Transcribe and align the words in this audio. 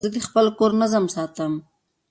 زه 0.03 0.07
د 0.15 0.17
خپل 0.27 0.45
کور 0.59 0.71
نظم 0.81 1.05
ساتم. 1.15 1.53